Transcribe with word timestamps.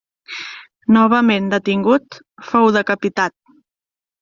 Novament 0.95 1.51
detingut, 1.51 2.19
fou 2.49 2.73
decapitat. 2.79 3.39